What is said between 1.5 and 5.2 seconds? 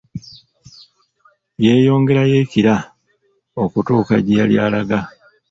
Yeeyongerayo e kira okutuuka gyeyali alaga.